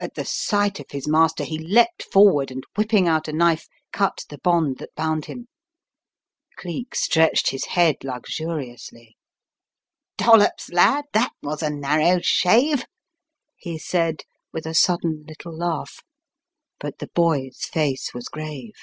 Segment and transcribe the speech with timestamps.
[0.00, 4.24] At the sight of his master he leapt forward and whipping out a knife cut
[4.28, 5.46] the bond that bound him.
[6.56, 9.16] Cleek stretched his head luxuriously."
[10.18, 12.84] Dollops, lad, that was a narrow shave,"
[13.56, 14.22] he said
[14.52, 16.02] with a sudden little laugh.
[16.80, 18.74] But the boy's face was grave.